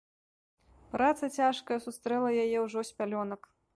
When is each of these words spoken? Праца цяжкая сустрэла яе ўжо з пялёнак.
Праца 0.93 1.29
цяжкая 1.41 1.77
сустрэла 1.85 2.29
яе 2.45 2.57
ўжо 2.67 2.79
з 2.91 2.97
пялёнак. 3.03 3.41